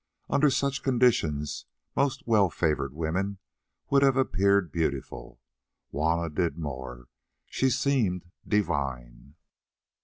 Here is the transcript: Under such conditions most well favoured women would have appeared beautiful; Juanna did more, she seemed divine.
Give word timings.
Under 0.31 0.49
such 0.49 0.81
conditions 0.81 1.67
most 1.95 2.23
well 2.25 2.49
favoured 2.49 2.91
women 2.95 3.37
would 3.91 4.01
have 4.01 4.17
appeared 4.17 4.71
beautiful; 4.71 5.39
Juanna 5.91 6.27
did 6.31 6.57
more, 6.57 7.07
she 7.45 7.69
seemed 7.69 8.25
divine. 8.47 9.35